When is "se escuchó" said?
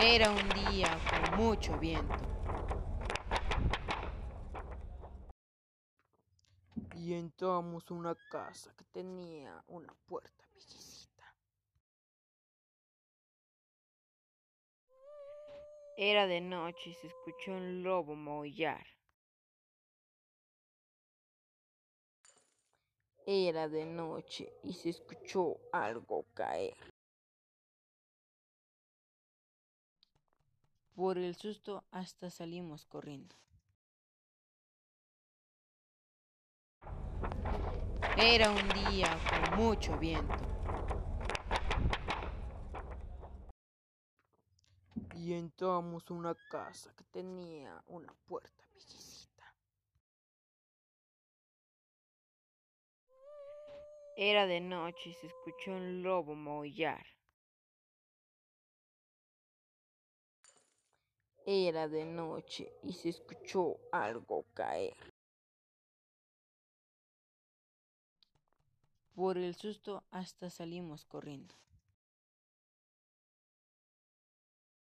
16.94-17.54, 24.74-25.58, 55.14-55.70, 62.92-63.78